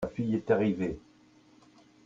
[0.03, 0.97] la fille est arrivée.